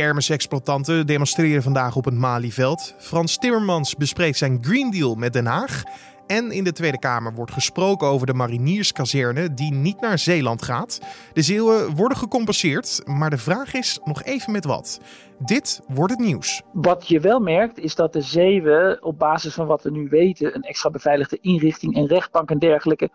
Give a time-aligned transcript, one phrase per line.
[0.00, 2.94] Kermisexploitanten demonstreren vandaag op het Malieveld.
[2.98, 5.82] Frans Timmermans bespreekt zijn Green Deal met Den Haag.
[6.26, 11.00] En in de Tweede Kamer wordt gesproken over de marinierskazerne die niet naar Zeeland gaat.
[11.32, 15.00] De Zeeuwen worden gecompenseerd, maar de vraag is nog even met wat.
[15.38, 16.62] Dit wordt het nieuws.
[16.72, 20.54] Wat je wel merkt is dat de Zeeuwen op basis van wat we nu weten,
[20.54, 23.10] een extra beveiligde inrichting en rechtbank en dergelijke,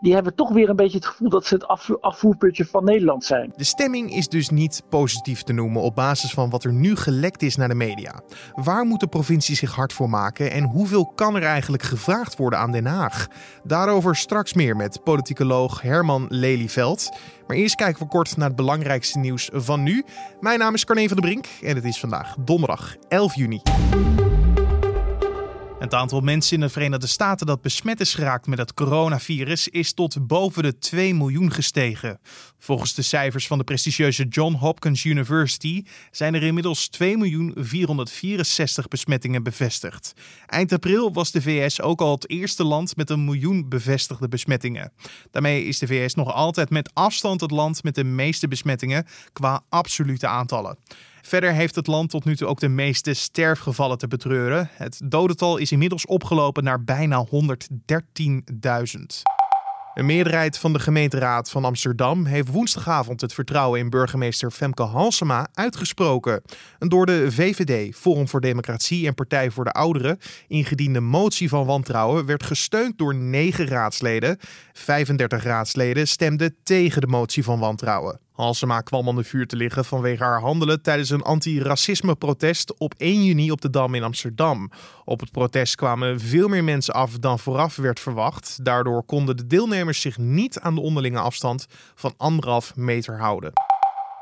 [0.00, 1.66] die hebben toch weer een beetje het gevoel dat ze het
[2.00, 3.52] afvoerputje van Nederland zijn.
[3.56, 7.42] De stemming is dus niet positief te noemen op basis van wat er nu gelekt
[7.42, 8.20] is naar de media.
[8.54, 12.58] Waar moet de provincie zich hard voor maken en hoeveel kan er eigenlijk gevraagd worden
[12.58, 13.26] aan Den Haag?
[13.64, 17.10] Daarover straks meer met politicoloog Herman Lelyveld.
[17.46, 20.04] Maar eerst kijken we kort naar het belangrijkste nieuws van nu.
[20.40, 23.60] Mijn naam is Carne van der Brink en het is vandaag donderdag 11 juni.
[25.80, 29.92] Het aantal mensen in de Verenigde Staten dat besmet is geraakt met het coronavirus is
[29.92, 32.20] tot boven de 2 miljoen gestegen.
[32.58, 37.04] Volgens de cijfers van de prestigieuze John Hopkins University zijn er inmiddels 2.464
[38.88, 40.12] besmettingen bevestigd.
[40.46, 44.92] Eind april was de VS ook al het eerste land met een miljoen bevestigde besmettingen.
[45.30, 49.62] Daarmee is de VS nog altijd met afstand het land met de meeste besmettingen qua
[49.68, 50.78] absolute aantallen.
[51.22, 54.68] Verder heeft het land tot nu toe ook de meeste sterfgevallen te betreuren.
[54.72, 57.32] Het dodental is inmiddels opgelopen naar bijna 113.000.
[59.94, 65.48] Een meerderheid van de gemeenteraad van Amsterdam heeft woensdagavond het vertrouwen in burgemeester Femke Halsema
[65.54, 66.42] uitgesproken.
[66.78, 70.18] Een door de VVD, Forum voor Democratie en Partij voor de Ouderen
[70.48, 74.38] ingediende motie van wantrouwen werd gesteund door negen raadsleden.
[74.72, 78.20] 35 raadsleden stemden tegen de motie van wantrouwen.
[78.40, 83.50] Halsema kwam onder vuur te liggen vanwege haar handelen tijdens een anti-racisme-protest op 1 juni
[83.50, 84.70] op de Dam in Amsterdam.
[85.04, 88.64] Op het protest kwamen veel meer mensen af dan vooraf werd verwacht.
[88.64, 93.52] Daardoor konden de deelnemers zich niet aan de onderlinge afstand van anderhalf meter houden.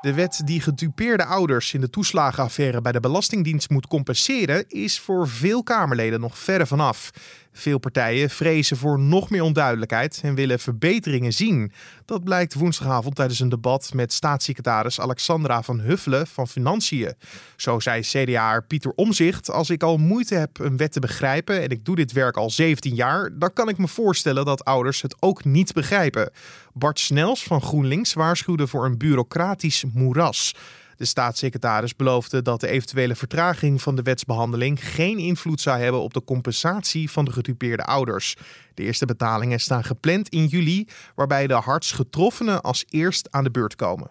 [0.01, 5.29] De wet die gedupeerde ouders in de toeslagenaffaire bij de Belastingdienst moet compenseren, is voor
[5.29, 7.11] veel Kamerleden nog verre vanaf.
[7.59, 11.73] Veel partijen vrezen voor nog meer onduidelijkheid en willen verbeteringen zien.
[12.05, 17.15] Dat blijkt woensdagavond tijdens een debat met staatssecretaris Alexandra van Huffelen van Financiën.
[17.57, 21.69] Zo zei CDA Pieter Omzicht: Als ik al moeite heb een wet te begrijpen en
[21.69, 25.17] ik doe dit werk al 17 jaar, dan kan ik me voorstellen dat ouders het
[25.21, 26.31] ook niet begrijpen.
[26.73, 30.55] Bart Snels van GroenLinks waarschuwde voor een bureaucratisch moeras.
[30.99, 36.15] De staatssecretaris beloofde dat de eventuele vertraging van de wetsbehandeling geen invloed zou hebben op
[36.15, 38.37] de compensatie van de gedupeerde ouders.
[38.75, 43.51] De eerste betalingen staan gepland in juli, waarbij de hardst getroffenen als eerst aan de
[43.51, 44.07] beurt komen.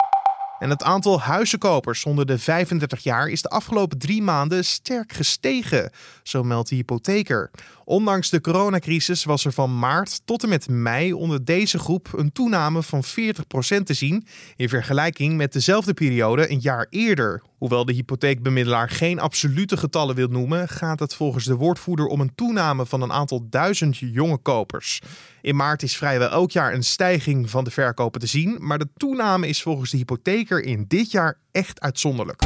[0.60, 5.92] En het aantal huizenkopers onder de 35 jaar is de afgelopen drie maanden sterk gestegen,
[6.24, 7.52] zo meldt de hypotheker.
[7.84, 12.32] Ondanks de coronacrisis was er van maart tot en met mei onder deze groep een
[12.32, 13.08] toename van 40%
[13.84, 17.42] te zien in vergelijking met dezelfde periode een jaar eerder.
[17.58, 22.36] Hoewel de hypotheekbemiddelaar geen absolute getallen wil noemen, gaat het volgens de woordvoerder om een
[22.36, 25.02] toename van een aantal duizend jonge kopers.
[25.42, 28.90] In maart is vrijwel elk jaar een stijging van de verkopen te zien, maar de
[28.98, 32.42] toename is volgens de hypotheker in dit jaar echt uitzonderlijk.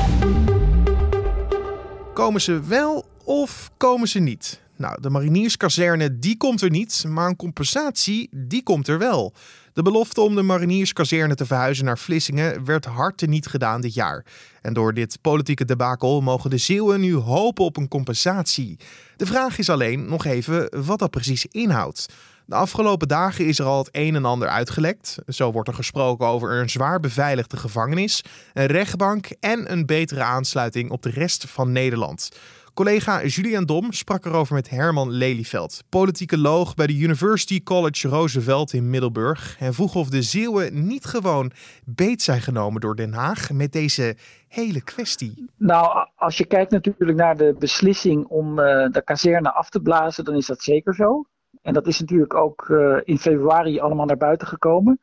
[2.13, 4.61] Komen ze wel of komen ze niet?
[4.81, 9.33] Nou, de marinierskazerne die komt er niet, maar een compensatie die komt er wel.
[9.73, 14.25] De belofte om de marinierskazerne te verhuizen naar Vlissingen werd hard niet gedaan dit jaar.
[14.61, 18.79] En door dit politieke debakel mogen de Zeeuwen nu hopen op een compensatie.
[19.15, 22.13] De vraag is alleen nog even wat dat precies inhoudt.
[22.45, 25.17] De afgelopen dagen is er al het een en ander uitgelekt.
[25.27, 30.91] Zo wordt er gesproken over een zwaar beveiligde gevangenis, een rechtbank en een betere aansluiting
[30.91, 32.29] op de rest van Nederland.
[32.73, 38.89] Collega Julian Dom sprak erover met Herman Lelyveld, politicoloog bij de University College Roosevelt in
[38.89, 39.55] Middelburg.
[39.59, 41.51] En vroeg of de Zeeuwen niet gewoon
[41.85, 44.15] beet zijn genomen door Den Haag met deze
[44.47, 45.49] hele kwestie.
[45.57, 50.25] Nou, als je kijkt natuurlijk naar de beslissing om uh, de kazerne af te blazen,
[50.25, 51.25] dan is dat zeker zo.
[51.61, 54.99] En dat is natuurlijk ook uh, in februari allemaal naar buiten gekomen.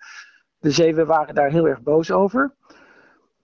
[0.59, 2.57] De Zeeuwen waren daar heel erg boos over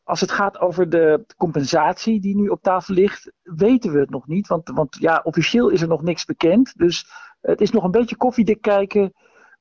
[0.05, 4.27] als het gaat over de compensatie die nu op tafel ligt, weten we het nog
[4.27, 4.47] niet.
[4.47, 6.73] Want, want ja, officieel is er nog niks bekend.
[6.77, 7.06] Dus
[7.41, 9.12] het is nog een beetje koffiedik kijken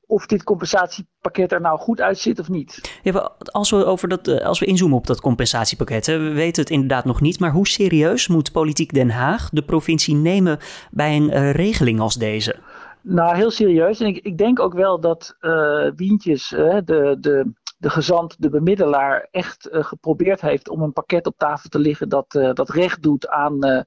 [0.06, 2.98] of dit compensatiepakket er nou goed uitziet of niet.
[3.02, 6.72] Ja, als, we over dat, eh, als we inzoomen op dat compensatiepakket, we weten het
[6.72, 7.40] inderdaad nog niet.
[7.40, 10.58] Maar hoe serieus moet politiek Den Haag de provincie nemen
[10.90, 12.56] bij een uh, regeling als deze?
[13.00, 14.00] Nou, heel serieus.
[14.00, 17.52] En ik, ik denk ook wel dat uh, Wientjes, de, de
[17.84, 22.08] de gezant, de bemiddelaar, echt uh, geprobeerd heeft om een pakket op tafel te liggen
[22.08, 23.80] dat, uh, dat recht doet aan, uh,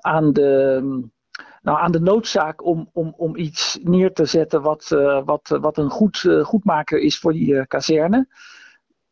[0.00, 0.80] aan, de,
[1.62, 4.88] nou, aan de noodzaak om, om, om iets neer te zetten wat,
[5.24, 8.26] wat, wat een goed, goedmaker is voor die kazerne.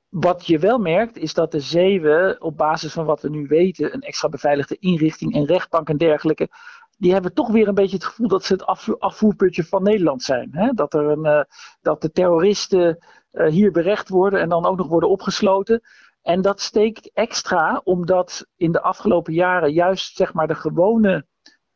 [0.09, 3.95] Wat je wel merkt is dat de Zeeuwen op basis van wat we nu weten,
[3.95, 6.49] een extra beveiligde inrichting en rechtbank en dergelijke,
[6.97, 8.67] die hebben toch weer een beetje het gevoel dat ze het
[8.99, 10.49] afvoerputje van Nederland zijn.
[10.53, 10.71] Hè?
[10.73, 11.41] Dat, er een, uh,
[11.81, 12.99] dat de terroristen
[13.33, 15.83] uh, hier berecht worden en dan ook nog worden opgesloten.
[16.23, 21.27] En dat steekt extra omdat in de afgelopen jaren juist zeg maar, de gewone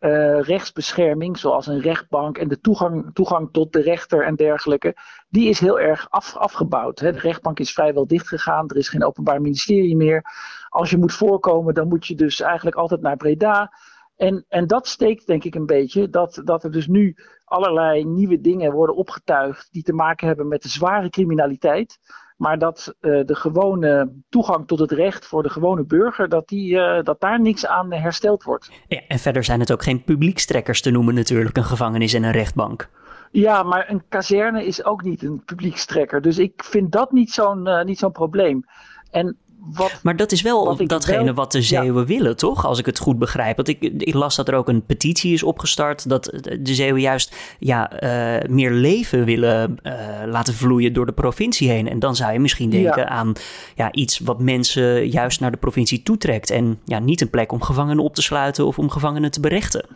[0.00, 4.96] uh, rechtsbescherming, zoals een rechtbank en de toegang, toegang tot de rechter en dergelijke,
[5.28, 6.98] die is heel erg af, afgebouwd.
[6.98, 7.12] Hè.
[7.12, 10.24] De rechtbank is vrijwel dichtgegaan, er is geen openbaar ministerie meer.
[10.68, 13.72] Als je moet voorkomen, dan moet je dus eigenlijk altijd naar Breda.
[14.20, 18.40] En, en dat steekt denk ik een beetje dat, dat er dus nu allerlei nieuwe
[18.40, 21.98] dingen worden opgetuigd die te maken hebben met de zware criminaliteit.
[22.36, 26.72] Maar dat uh, de gewone toegang tot het recht voor de gewone burger, dat, die,
[26.72, 28.70] uh, dat daar niks aan hersteld wordt.
[28.86, 32.32] Ja, en verder zijn het ook geen publiekstrekkers te noemen natuurlijk, een gevangenis en een
[32.32, 32.88] rechtbank.
[33.30, 36.20] Ja, maar een kazerne is ook niet een publiekstrekker.
[36.20, 38.64] Dus ik vind dat niet zo'n uh, niet zo'n probleem.
[39.10, 42.66] En wat, maar dat is wel datgene wat de Zeeuwen willen, toch?
[42.66, 43.56] Als ik het goed begrijp.
[43.56, 46.08] Want ik, ik, las dat er ook een petitie is opgestart.
[46.08, 46.24] Dat
[46.60, 49.92] de Zeeuwen juist ja, uh, meer leven willen uh,
[50.26, 51.88] laten vloeien door de provincie heen.
[51.88, 53.08] En dan zou je misschien denken ja.
[53.08, 53.32] aan
[53.74, 56.50] ja, iets wat mensen juist naar de provincie toetrekt.
[56.50, 59.86] En ja, niet een plek om gevangenen op te sluiten of om gevangenen te berechten.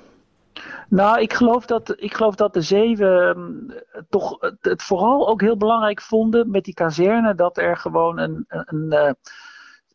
[0.89, 3.75] Nou, ik geloof dat, ik geloof dat de Zeeuwen
[4.09, 7.35] toch het, het, vooral ook heel belangrijk vonden met die kazerne.
[7.35, 9.17] Dat er gewoon een, een, een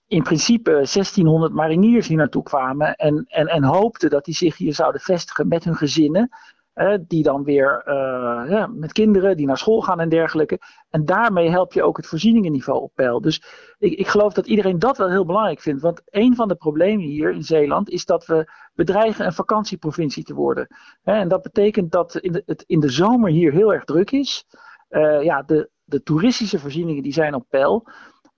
[0.09, 4.73] in principe 1600 mariniers hier naartoe kwamen en, en, en hoopten dat die zich hier
[4.73, 6.29] zouden vestigen met hun gezinnen.
[6.73, 10.59] Eh, die dan weer uh, ja, met kinderen die naar school gaan en dergelijke.
[10.89, 13.21] En daarmee help je ook het voorzieningenniveau op peil.
[13.21, 13.43] Dus
[13.77, 15.81] ik, ik geloof dat iedereen dat wel heel belangrijk vindt.
[15.81, 20.33] Want een van de problemen hier in Zeeland is dat we bedreigen een vakantieprovincie te
[20.33, 20.67] worden.
[21.03, 24.45] en dat betekent dat in de, het in de zomer hier heel erg druk is.
[24.89, 27.87] Uh, ja, de, de toeristische voorzieningen die zijn op peil.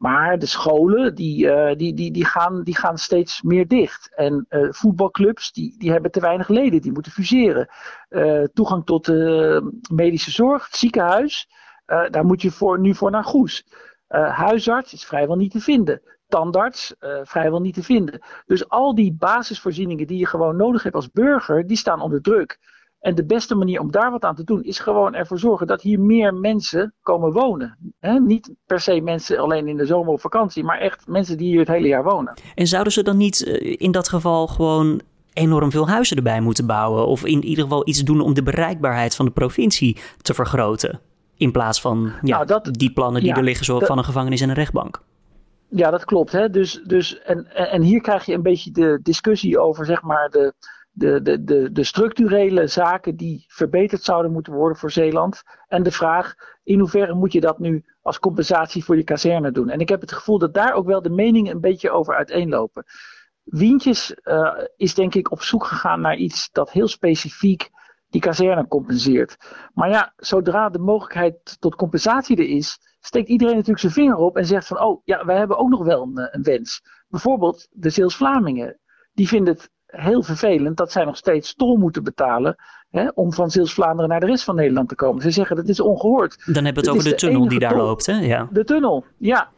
[0.02, 4.12] Maar de scholen die, uh, die, die, die, gaan, die gaan steeds meer dicht.
[4.16, 7.70] En uh, voetbalclubs die, die hebben te weinig leden, die moeten fuseren.
[8.10, 9.08] Uh, toegang tot
[9.92, 11.50] medische zorg, het ziekenhuis,
[11.86, 13.66] daar moet je voor, nu voor naar Goes.
[14.08, 16.02] huisarts is vrijwel niet te vinden.
[16.28, 18.22] Tandarts vrijwel niet te vinden.
[18.46, 22.60] Dus al die basisvoorzieningen die je gewoon nodig hebt als burger, die staan onder druk.
[23.02, 25.82] En de beste manier om daar wat aan te doen is gewoon ervoor zorgen dat
[25.82, 27.94] hier meer mensen komen wonen.
[28.00, 31.48] He, niet per se mensen alleen in de zomer of vakantie, maar echt mensen die
[31.48, 32.34] hier het hele jaar wonen.
[32.56, 35.02] En zouden ze dan niet uh, in dat geval gewoon
[35.34, 37.08] enorm veel huizen erbij moeten bouwen?
[37.08, 41.00] Of in ieder geval iets doen om de bereikbaarheid van de provincie te vergroten?
[41.38, 44.04] In plaats van ja, nou, dat, die plannen die ja, er liggen, zo van een
[44.04, 45.02] gevangenis en een rechtbank.
[45.70, 46.32] Ja, dat klopt.
[46.32, 46.50] Hè?
[46.50, 50.54] Dus, dus, en, en hier krijg je een beetje de discussie over zeg maar, de,
[50.92, 55.42] de, de, de, de structurele zaken die verbeterd zouden moeten worden voor Zeeland.
[55.68, 59.70] En de vraag, in hoeverre moet je dat nu als compensatie voor je kazerne doen?
[59.70, 62.84] En ik heb het gevoel dat daar ook wel de meningen een beetje over uiteenlopen.
[63.44, 67.70] Wientjes uh, is denk ik op zoek gegaan naar iets dat heel specifiek
[68.10, 69.38] die kazerne compenseert.
[69.74, 74.38] Maar ja, zodra de mogelijkheid tot compensatie er is, steekt iedereen natuurlijk zijn vinger op
[74.38, 76.82] en zegt van, oh ja, wij hebben ook nog wel een, een wens.
[77.08, 78.80] Bijvoorbeeld de Zeels-Vlamingen.
[79.14, 82.56] Die vinden het heel vervelend dat zij nog steeds tol moeten betalen.
[82.90, 85.22] Hè, om van Zeeuws-Vlaanderen naar de rest van Nederland te komen.
[85.22, 86.44] Ze zeggen dat is ongehoord.
[86.46, 88.06] Dan hebben we het over de, tunnel die daar loopt.
[88.06, 88.20] Hè?
[88.20, 88.48] Ja.
[88.52, 89.50] De tunnel, ja.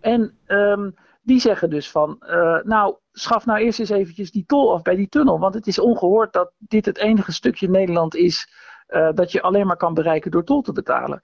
[0.00, 4.72] En um, die zeggen dus van, uh, nou, schaf nou eerst eens eventjes die tol
[4.72, 5.38] af bij die tunnel.
[5.38, 8.48] Want het is ongehoord dat dit het enige stukje Nederland is
[8.88, 11.20] uh, dat je alleen maar kan bereiken door tol te betalen.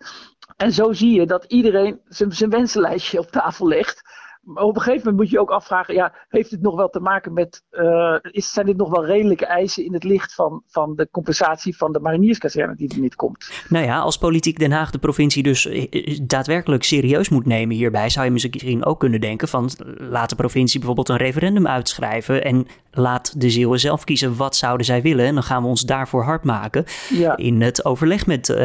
[0.57, 4.03] En zo zie je dat iedereen zijn wensenlijstje op tafel legt.
[4.47, 7.01] Maar op een gegeven moment moet je ook afvragen, ja, heeft het nog wel te
[7.01, 10.97] maken met, uh, is, zijn dit nog wel redelijke eisen in het licht van, van
[10.97, 13.51] de compensatie van de marinierskazerne die er niet komt?
[13.69, 17.77] Nou ja, als politiek Den Haag de provincie dus eh, eh, daadwerkelijk serieus moet nemen
[17.77, 22.45] hierbij, zou je misschien ook kunnen denken van, laat de provincie bijvoorbeeld een referendum uitschrijven
[22.45, 25.83] en laat de Zeeuwen zelf kiezen wat zouden zij willen en dan gaan we ons
[25.83, 27.37] daarvoor hard maken ja.
[27.37, 28.57] in het overleg met uh,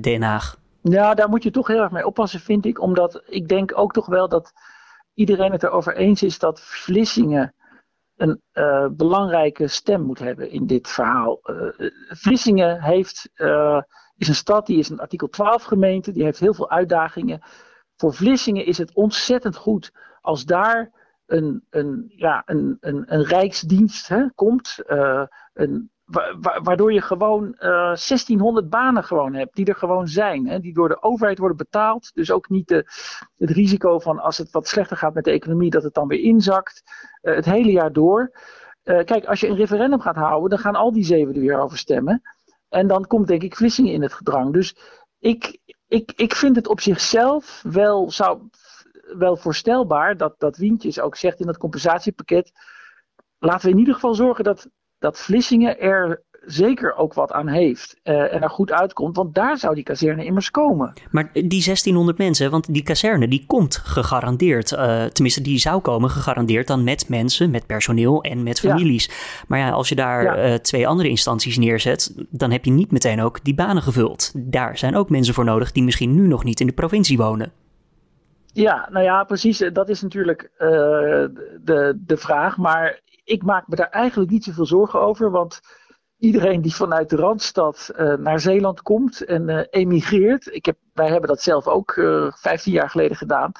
[0.00, 0.56] Den Haag.
[0.82, 3.92] Ja, daar moet je toch heel erg mee oppassen, vind ik, omdat ik denk ook
[3.92, 4.52] toch wel dat
[5.18, 7.54] iedereen het erover eens is dat Vlissingen
[8.16, 11.40] een uh, belangrijke stem moet hebben in dit verhaal.
[11.42, 13.80] Uh, Vlissingen heeft, uh,
[14.16, 17.40] is een stad, die is een artikel 12 gemeente, die heeft heel veel uitdagingen.
[17.96, 20.92] Voor Vlissingen is het ontzettend goed als daar
[21.26, 24.78] een, een, ja, een, een, een rijksdienst hè, komt,
[25.52, 25.90] een
[26.62, 30.46] waardoor je gewoon uh, eh, 1600 banen gewoon hebt, die er gewoon zijn.
[30.46, 32.10] Hè, die door de overheid worden betaald.
[32.14, 32.86] Dus ook niet de,
[33.36, 36.20] het risico van als het wat slechter gaat met de economie, dat het dan weer
[36.20, 36.82] inzakt.
[37.22, 38.32] Uh, het hele jaar door.
[38.84, 41.60] Uh, kijk, als je een referendum gaat houden, dan gaan al die zeven er weer
[41.60, 42.22] over stemmen.
[42.68, 44.52] En dan komt denk ik Vlissingen in het gedrang.
[44.52, 44.76] Dus
[45.18, 48.48] ik, ik, ik vind het op zichzelf wel zou
[49.16, 52.52] wel voorstelbaar dat, dat Wientjes ook zegt in dat compensatiepakket.
[53.38, 58.00] Laten we in ieder geval zorgen dat, dat Vlissingen er zeker ook wat aan heeft
[58.04, 60.92] uh, en er goed uitkomt, want daar zou die kazerne immers komen.
[61.10, 66.10] Maar die 1600 mensen, want die kazerne die komt gegarandeerd, uh, tenminste die zou komen
[66.10, 69.10] gegarandeerd dan met mensen, met personeel en met families.
[69.48, 70.50] Maar ja, als je daar ja.
[70.50, 74.32] uh, twee andere instanties neerzet, dan heb je niet meteen ook die banen gevuld.
[74.36, 77.52] Daar zijn ook mensen voor nodig die misschien nu nog niet in de provincie wonen.
[78.60, 79.58] Ja, nou ja, precies.
[79.72, 82.56] Dat is natuurlijk de, de vraag.
[82.56, 85.60] Maar ik maak me daar eigenlijk niet zoveel zorgen over, want
[86.18, 90.54] iedereen die vanuit de Randstad uh, naar Zeeland komt en uh, emigreert.
[90.54, 93.52] Ik heb, wij hebben dat zelf ook uh, eh, 15 jaar geleden gedaan.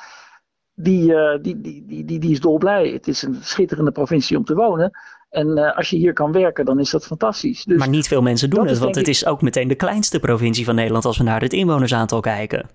[0.75, 2.89] Die, die, die, die, die, die is dolblij.
[2.89, 4.91] Het is een schitterende provincie om te wonen.
[5.31, 7.65] En als je hier kan werken, dan is dat fantastisch.
[7.65, 10.65] Dus maar niet veel mensen doen het, want het is ook meteen de kleinste provincie
[10.65, 12.69] van Nederland als we naar het inwonersaantal kijken.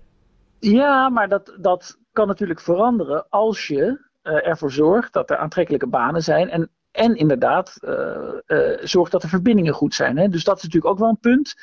[0.58, 6.22] Ja, maar dat, dat kan natuurlijk veranderen als je ervoor zorgt dat er aantrekkelijke banen
[6.22, 6.50] zijn.
[6.50, 10.16] En en inderdaad, uh, uh, zorg dat de verbindingen goed zijn.
[10.16, 10.28] Hè?
[10.28, 11.54] Dus dat is natuurlijk ook wel een punt.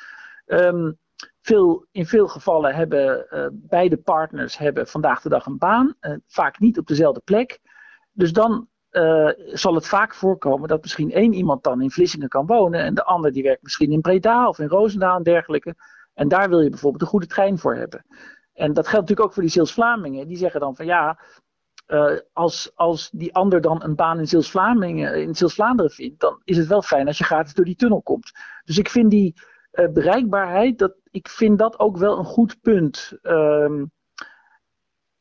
[0.46, 0.98] Um,
[1.42, 5.96] veel, in veel gevallen hebben beide partners hebben vandaag de dag een baan.
[6.28, 7.60] vaak niet op dezelfde plek.
[8.12, 8.68] Dus dan
[9.54, 12.82] zal het vaak voorkomen dat misschien één iemand dan in Vlissingen kan wonen.
[12.82, 15.76] En de ander die werkt misschien in Breda of in Roosendaal en dergelijke.
[16.14, 18.06] En daar wil je bijvoorbeeld een goede trein voor hebben.
[18.54, 20.28] En dat geldt natuurlijk ook voor die Zeels-Vlamingen.
[20.28, 21.20] Die zeggen dan van ja,
[21.88, 26.58] uh, als, als die ander dan een baan in Zeeuws-Vlaanderen in Zeeuws vindt, dan is
[26.58, 28.32] het wel fijn als je gratis door die tunnel komt.
[28.64, 29.34] Dus ik vind die
[29.72, 33.18] uh, bereikbaarheid, dat, ik vind dat ook wel een goed punt.
[33.22, 33.84] Uh,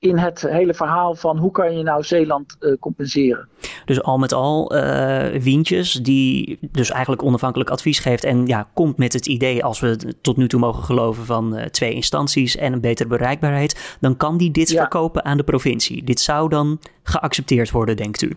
[0.00, 3.48] in het hele verhaal van hoe kan je nou Zeeland uh, compenseren.
[3.84, 8.96] Dus al met al uh, Wientjes, die dus eigenlijk onafhankelijk advies geeft en ja, komt
[8.96, 12.72] met het idee, als we tot nu toe mogen geloven, van uh, twee instanties en
[12.72, 14.80] een betere bereikbaarheid, dan kan die dit ja.
[14.80, 16.04] verkopen aan de provincie.
[16.04, 18.36] Dit zou dan geaccepteerd worden, denkt u?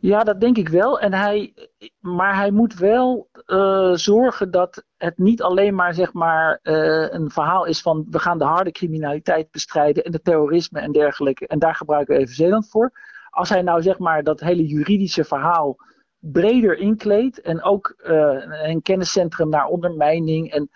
[0.00, 1.00] Ja, dat denk ik wel.
[1.00, 1.52] En hij,
[2.00, 7.30] maar hij moet wel uh, zorgen dat het niet alleen maar, zeg maar uh, een
[7.30, 11.46] verhaal is van we gaan de harde criminaliteit bestrijden en de terrorisme en dergelijke.
[11.46, 12.92] En daar gebruiken we even Zeeland voor.
[13.30, 15.76] Als hij nou zeg maar dat hele juridische verhaal
[16.18, 20.70] breder inkleedt en ook uh, een kenniscentrum naar ondermijning en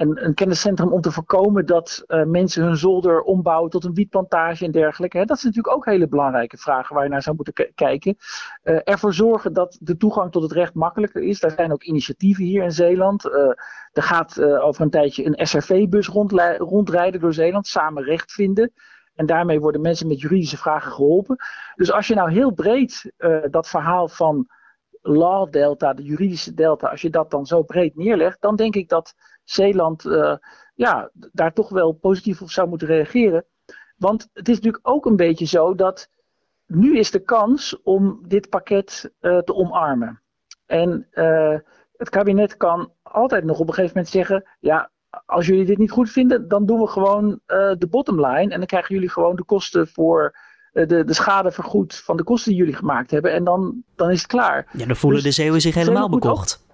[0.00, 4.64] een, een kenniscentrum om te voorkomen dat uh, mensen hun zolder ombouwen tot een wietplantage
[4.64, 5.18] en dergelijke.
[5.18, 5.24] Hè.
[5.24, 8.16] Dat zijn natuurlijk ook hele belangrijke vragen waar je naar zou moeten kijken.
[8.64, 11.40] Uh, ervoor zorgen dat de toegang tot het recht makkelijker is.
[11.40, 13.24] Daar zijn ook initiatieven hier in Zeeland.
[13.24, 13.32] Uh,
[13.92, 16.08] er gaat over een tijdje een SRV-bus
[16.58, 18.72] rondrijden door Zeeland, samen recht vinden.
[19.14, 21.36] En daarmee worden mensen met juridische vragen geholpen.
[21.74, 23.12] Dus als je nou heel breed
[23.50, 24.48] dat verhaal van
[25.00, 28.88] law delta, de juridische delta, als je dat dan zo breed neerlegt, dan denk ik
[28.88, 29.14] dat
[29.44, 30.36] Zeeland uh,
[30.74, 33.44] ja, daar toch wel positief op zou moeten reageren.
[33.96, 36.08] Want het is natuurlijk ook een beetje zo dat
[36.66, 40.22] nu is de kans om dit pakket uh, te omarmen.
[40.66, 41.58] En uh,
[41.96, 44.90] het kabinet kan altijd nog op een gegeven moment zeggen: ja,
[45.26, 48.52] als jullie dit niet goed vinden, dan doen we gewoon de bottomline.
[48.52, 50.36] En dan krijgen jullie gewoon de kosten voor
[50.72, 53.32] de, de schade vergoed van de kosten die jullie gemaakt hebben.
[53.32, 54.68] En dan, dan is het klaar.
[54.72, 56.68] Ja, dan voelen dus de Zeeuwen zich helemaal bekocht.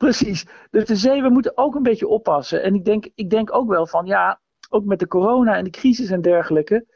[0.00, 0.46] Precies.
[0.70, 2.62] Dus de zeeën moeten ook een beetje oppassen.
[2.62, 4.40] En ik denk, ik denk ook wel van ja,
[4.70, 6.86] ook met de corona en de crisis en dergelijke.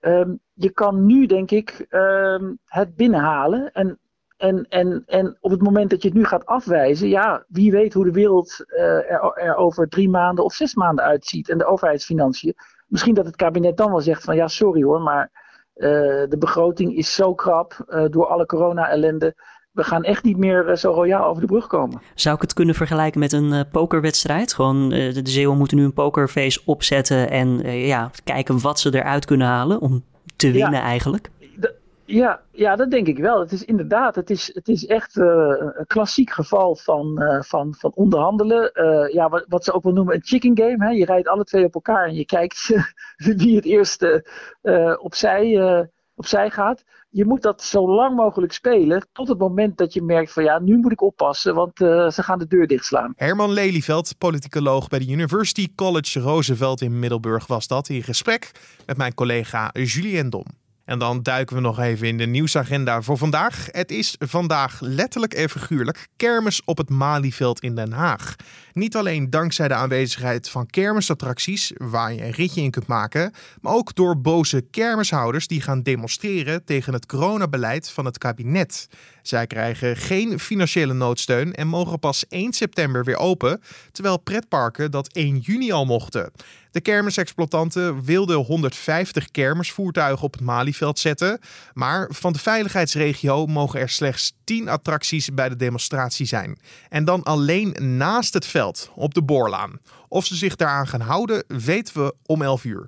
[0.00, 3.72] Um, je kan nu, denk ik, um, het binnenhalen.
[3.72, 3.98] En,
[4.36, 7.92] en, en, en op het moment dat je het nu gaat afwijzen, ja, wie weet
[7.92, 11.48] hoe de wereld uh, er, er, over drie maanden of zes maanden uitziet.
[11.48, 12.54] En de overheidsfinanciën.
[12.86, 15.46] Misschien dat het kabinet dan wel zegt van ja, sorry hoor, maar
[16.28, 19.34] de begroting is zo krap uh, door alle corona-ellende
[19.72, 22.00] we gaan echt niet meer eh, zo royaal over de brug komen.
[22.14, 24.54] Zou ik het kunnen vergelijken met een pokerwedstrijd?
[24.54, 27.48] Gewoon de Zeeuwen moeten nu een pokerface opzetten en
[27.86, 30.04] ja, kijken wat ze eruit kunnen halen om
[30.36, 31.30] te winnen ja, eigenlijk.
[32.10, 33.40] Ja, ja, dat denk ik wel.
[33.40, 38.70] Het is inderdaad, het is, het is echt een klassiek geval van, van, van onderhandelen.
[39.12, 40.84] ja, wat, wat, ze ook wel noemen een chicken game.
[40.84, 40.90] Hè?
[40.90, 42.74] Je rijdt alle twee op elkaar en je kijkt
[43.36, 44.24] wie het eerste
[45.00, 45.60] opzij,
[46.14, 49.08] opzij gaat je moet dat zo lang mogelijk spelen.
[49.12, 51.54] Tot het moment dat je merkt van ja, nu moet ik oppassen.
[51.54, 51.76] Want
[52.14, 53.12] ze gaan de deur dichtslaan.
[53.16, 58.50] Herman Lelyveld, politicoloog bij de University College Roosevelt in Middelburg, was dat in gesprek
[58.86, 60.44] met mijn collega Julien Dom.
[60.88, 63.66] En dan duiken we nog even in de nieuwsagenda voor vandaag.
[63.70, 68.34] Het is vandaag letterlijk en figuurlijk kermis op het Malieveld in Den Haag.
[68.72, 73.72] Niet alleen dankzij de aanwezigheid van kermisattracties, waar je een ritje in kunt maken, maar
[73.72, 78.88] ook door boze kermishouders die gaan demonstreren tegen het coronabeleid van het kabinet.
[79.28, 83.60] Zij krijgen geen financiële noodsteun en mogen pas 1 september weer open,
[83.92, 86.32] terwijl pretparken dat 1 juni al mochten.
[86.70, 91.40] De kermisexploitanten wilden 150 kermisvoertuigen op het Malieveld zetten,
[91.74, 96.58] maar van de veiligheidsregio mogen er slechts 10 attracties bij de demonstratie zijn.
[96.88, 99.78] En dan alleen naast het veld, op de Boorlaan.
[100.08, 102.86] Of ze zich daaraan gaan houden, weten we om 11 uur.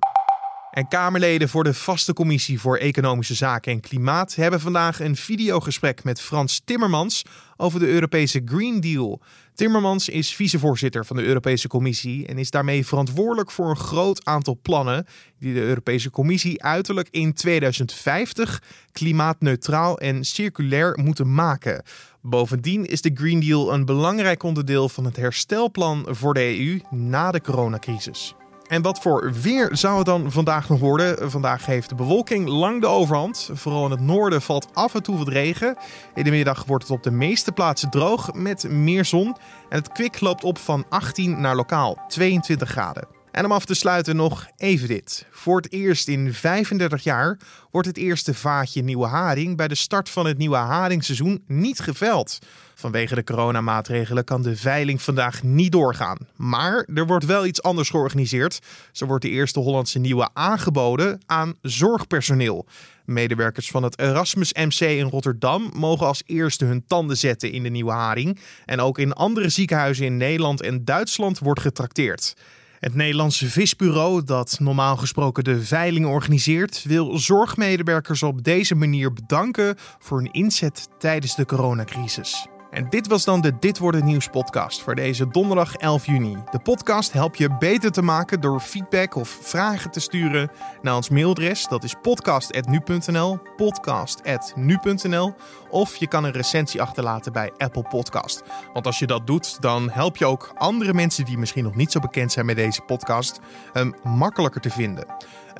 [0.71, 6.03] En Kamerleden voor de vaste commissie voor Economische Zaken en Klimaat hebben vandaag een videogesprek
[6.03, 7.25] met Frans Timmermans
[7.57, 9.21] over de Europese Green Deal.
[9.55, 14.59] Timmermans is vicevoorzitter van de Europese Commissie en is daarmee verantwoordelijk voor een groot aantal
[14.61, 15.05] plannen
[15.39, 18.61] die de Europese Commissie uiterlijk in 2050
[18.91, 21.83] klimaatneutraal en circulair moeten maken.
[22.21, 27.31] Bovendien is de Green Deal een belangrijk onderdeel van het herstelplan voor de EU na
[27.31, 28.35] de coronacrisis.
[28.71, 31.31] En wat voor weer zou het dan vandaag nog worden?
[31.31, 33.49] Vandaag heeft de bewolking lang de overhand.
[33.53, 35.77] Vooral in het noorden valt af en toe wat regen.
[36.13, 39.27] In de middag wordt het op de meeste plaatsen droog met meer zon.
[39.69, 43.20] En het kwik loopt op van 18 naar lokaal 22 graden.
[43.31, 45.25] En om af te sluiten nog even dit.
[45.31, 47.37] Voor het eerst in 35 jaar
[47.71, 52.39] wordt het eerste vaatje nieuwe haring bij de start van het nieuwe haringseizoen niet geveld.
[52.75, 56.17] Vanwege de coronamaatregelen kan de veiling vandaag niet doorgaan.
[56.35, 58.59] Maar er wordt wel iets anders georganiseerd.
[58.91, 62.65] Zo wordt de eerste Hollandse nieuwe aangeboden aan zorgpersoneel.
[63.05, 67.69] Medewerkers van het Erasmus MC in Rotterdam mogen als eerste hun tanden zetten in de
[67.69, 68.39] nieuwe haring.
[68.65, 72.33] En ook in andere ziekenhuizen in Nederland en Duitsland wordt getrakteerd.
[72.81, 79.75] Het Nederlandse Visbureau, dat normaal gesproken de veiling organiseert, wil zorgmedewerkers op deze manier bedanken
[79.99, 82.47] voor hun inzet tijdens de coronacrisis.
[82.71, 86.37] En dit was dan de Dit wordt het nieuws podcast voor deze donderdag 11 juni.
[86.51, 90.51] De podcast helpt je beter te maken door feedback of vragen te sturen
[90.81, 91.67] naar ons mailadres.
[91.67, 95.33] Dat is podcast@nu.nl, podcast@nu.nl
[95.69, 98.43] of je kan een recensie achterlaten bij Apple Podcast.
[98.73, 101.91] Want als je dat doet, dan help je ook andere mensen die misschien nog niet
[101.91, 103.39] zo bekend zijn met deze podcast
[103.73, 105.05] hem makkelijker te vinden.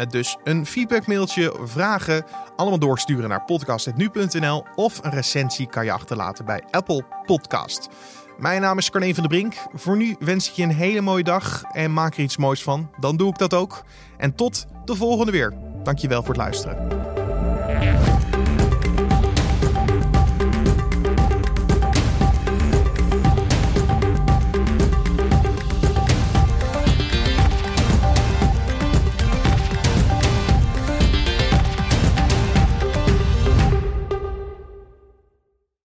[0.10, 6.64] Dus een feedbackmailtje, vragen, allemaal doorsturen naar podcast.nu.nl of een recensie kan je achterlaten bij
[6.72, 7.90] Apple Podcast.
[8.38, 9.56] Mijn naam is Carne van der Brink.
[9.74, 12.90] Voor nu wens ik je een hele mooie dag en maak er iets moois van.
[13.00, 13.84] Dan doe ik dat ook.
[14.18, 15.54] En tot de volgende weer.
[15.84, 17.01] Dankjewel voor het luisteren.